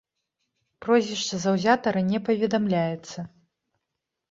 Прозвішча 0.85 1.35
заўзятара 1.43 2.01
не 2.11 2.23
паведамляецца. 2.31 3.19